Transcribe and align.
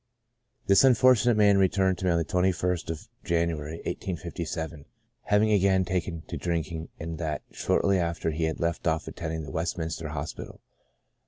This 0.65 0.83
unfortunate 0.83 1.37
man 1.37 1.59
returned 1.59 1.99
to 1.99 2.05
me 2.05 2.11
on 2.11 2.17
the 2.17 2.25
21st 2.25 2.89
of 2.89 3.07
January, 3.23 3.73
1857, 3.85 4.85
having 5.25 5.51
again 5.51 5.85
taken 5.85 6.23
to 6.23 6.37
drinking, 6.37 6.89
and 6.99 7.19
that 7.19 7.43
shortly 7.51 7.99
after 7.99 8.31
he 8.31 8.45
had 8.45 8.59
left 8.59 8.87
off 8.87 9.07
attending 9.07 9.43
the 9.43 9.51
Westminster 9.51 10.07
Hospital. 10.07 10.59